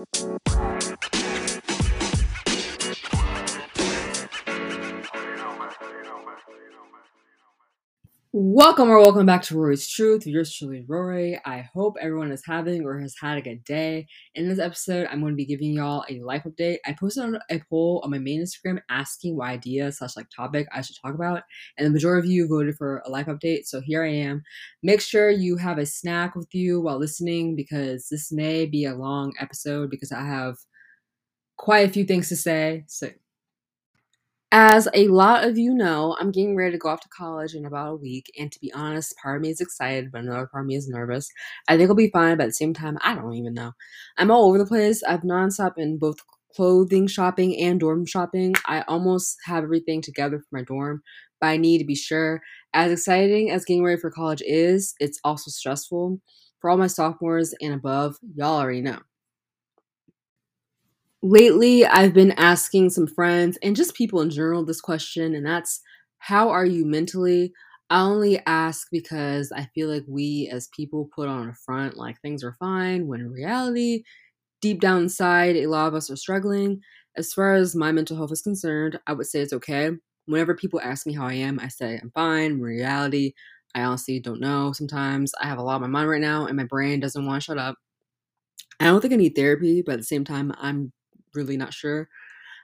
[0.00, 0.79] Música
[8.32, 10.24] Welcome or welcome back to Rory's Truth.
[10.24, 11.40] Yours truly, Rory.
[11.44, 14.06] I hope everyone is having or has had a good day.
[14.36, 16.76] In this episode, I'm going to be giving y'all a life update.
[16.86, 20.80] I posted a poll on my main Instagram asking what idea slash like topic I
[20.80, 21.42] should talk about,
[21.76, 23.64] and the majority of you voted for a life update.
[23.64, 24.44] So here I am.
[24.80, 28.94] Make sure you have a snack with you while listening because this may be a
[28.94, 30.56] long episode because I have
[31.56, 32.84] quite a few things to say.
[32.86, 33.08] So
[34.52, 37.64] as a lot of you know, I'm getting ready to go off to college in
[37.66, 40.64] about a week, and to be honest, part of me is excited, but another part
[40.64, 41.28] of me is nervous.
[41.68, 43.72] I think I'll be fine, but at the same time, I don't even know.
[44.18, 45.02] I'm all over the place.
[45.04, 46.16] I've nonstop in both
[46.56, 48.54] clothing shopping and dorm shopping.
[48.66, 51.02] I almost have everything together for my dorm,
[51.40, 52.42] but I need to be sure.
[52.74, 56.20] As exciting as getting ready for college is, it's also stressful.
[56.60, 58.98] For all my sophomores and above, y'all already know
[61.22, 65.80] lately I've been asking some friends and just people in general this question, and that's
[66.18, 67.52] how are you mentally?
[67.90, 72.20] I only ask because I feel like we as people put on a front like
[72.20, 74.04] things are fine, when in reality,
[74.60, 76.80] deep down inside, a lot of us are struggling.
[77.16, 79.90] As far as my mental health is concerned, I would say it's okay.
[80.26, 82.52] Whenever people ask me how I am, I say I'm fine.
[82.52, 83.34] In reality,
[83.74, 84.72] I honestly don't know.
[84.72, 87.42] Sometimes I have a lot on my mind right now, and my brain doesn't want
[87.42, 87.76] to shut up.
[88.78, 90.92] I don't think I need therapy, but at the same time, I'm
[91.34, 92.08] really not sure.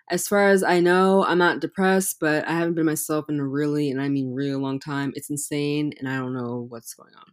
[0.09, 3.45] As far as I know, I'm not depressed, but I haven't been myself in a
[3.45, 5.13] really, and I mean really long time.
[5.17, 7.33] It's insane, and I don't know what's going on.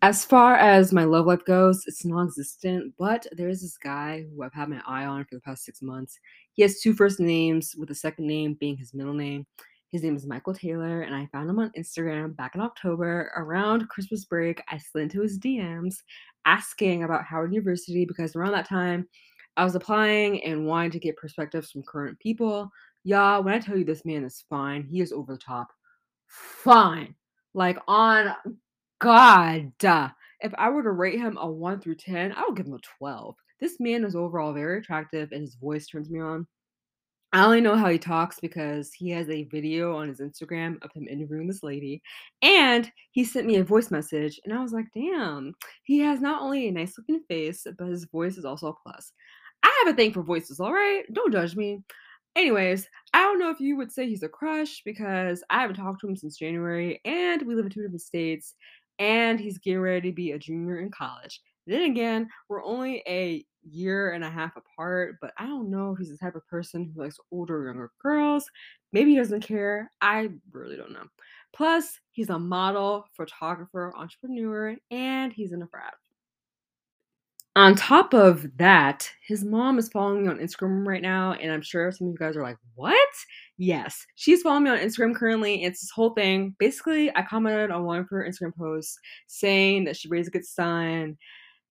[0.00, 4.44] As far as my love life goes, it's non existent, but there's this guy who
[4.44, 6.20] I've had my eye on for the past six months.
[6.52, 9.44] He has two first names, with the second name being his middle name.
[9.90, 13.88] His name is Michael Taylor, and I found him on Instagram back in October around
[13.88, 14.62] Christmas break.
[14.68, 16.02] I slid into his DMs
[16.44, 19.08] asking about Howard University because around that time
[19.56, 22.70] I was applying and wanting to get perspectives from current people.
[23.04, 25.68] Y'all, when I tell you this man is fine, he is over the top.
[26.26, 27.14] Fine.
[27.54, 28.34] Like on
[28.98, 29.72] God.
[30.40, 32.80] If I were to rate him a 1 through 10, I would give him a
[32.98, 33.34] 12.
[33.58, 36.46] This man is overall very attractive and his voice turns me on.
[37.32, 40.90] I only know how he talks because he has a video on his Instagram of
[40.92, 42.00] him interviewing this lady.
[42.40, 44.40] And he sent me a voice message.
[44.44, 48.06] And I was like, damn, he has not only a nice looking face, but his
[48.06, 49.12] voice is also a plus.
[49.62, 51.04] I have a thing for voices, all right?
[51.12, 51.82] Don't judge me.
[52.34, 56.00] Anyways, I don't know if you would say he's a crush because I haven't talked
[56.02, 58.54] to him since January and we live in two different states
[58.98, 61.40] and he's getting ready to be a junior in college.
[61.66, 65.98] Then again, we're only a year and a half apart, but I don't know if
[65.98, 68.50] he's the type of person who likes older younger girls.
[68.92, 69.90] Maybe he doesn't care.
[70.00, 71.04] I really don't know.
[71.54, 75.94] Plus, he's a model, photographer, entrepreneur, and he's in a frat.
[77.56, 81.62] On top of that, his mom is following me on Instagram right now, and I'm
[81.62, 83.08] sure some of you guys are like, What?
[83.60, 85.64] Yes, she's following me on Instagram currently.
[85.64, 86.54] It's this whole thing.
[86.60, 88.96] Basically, I commented on one of her Instagram posts
[89.26, 91.18] saying that she raised a good son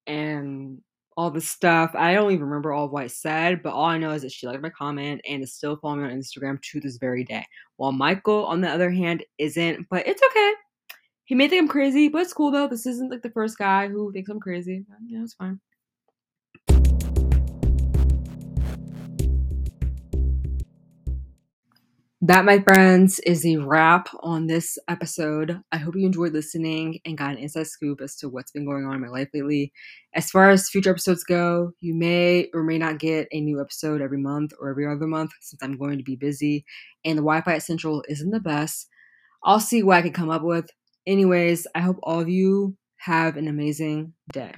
[0.06, 0.82] and
[1.16, 1.92] all this stuff.
[1.96, 4.34] I don't even remember all of what I said, but all I know is that
[4.34, 7.46] she liked my comment and is still following me on Instagram to this very day.
[7.78, 10.54] While Michael, on the other hand, isn't, but it's okay.
[11.24, 12.68] He may think I'm crazy, but it's cool though.
[12.68, 14.86] This isn't like the first guy who thinks I'm crazy.
[15.08, 15.60] Yeah, it's fine.
[22.22, 25.62] That, my friends, is a wrap on this episode.
[25.72, 28.86] I hope you enjoyed listening and got an inside scoop as to what's been going
[28.86, 29.72] on in my life lately.
[30.16, 34.02] As far as future episodes go, you may or may not get a new episode
[34.02, 36.66] every month or every other month since I'm going to be busy
[37.06, 38.88] and the Wi Fi at Central isn't the best.
[39.44, 40.72] I'll see what I can come up with.
[41.06, 44.56] Anyways, I hope all of you have an amazing day.